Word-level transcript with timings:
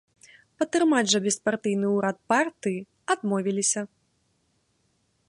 Падтрымаць 0.61 1.11
жа 1.11 1.19
беспартыйны 1.25 1.87
ўрад 1.97 2.17
партыі 2.33 2.79
адмовіліся. 3.15 3.81